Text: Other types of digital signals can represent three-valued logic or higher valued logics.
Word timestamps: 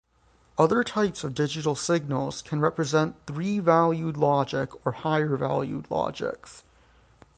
Other 0.57 0.83
types 0.83 1.23
of 1.23 1.35
digital 1.35 1.75
signals 1.75 2.41
can 2.41 2.59
represent 2.59 3.21
three-valued 3.27 4.17
logic 4.17 4.71
or 4.83 4.93
higher 4.93 5.37
valued 5.37 5.85
logics. 5.91 6.63